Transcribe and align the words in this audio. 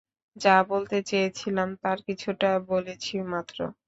যা 0.37 0.55
বলতে 0.69 0.97
চেয়েছিলাম, 1.09 1.69
তার 1.83 1.97
কিছুটা 2.07 2.49
বলেছি 2.71 3.13
মাত্র। 3.31 3.57